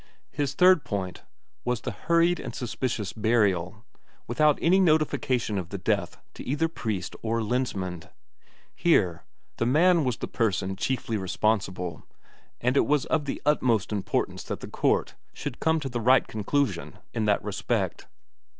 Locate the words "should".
15.33-15.59